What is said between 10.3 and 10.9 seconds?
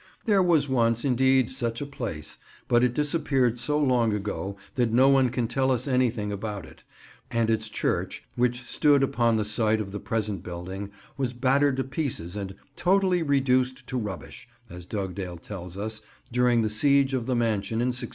building,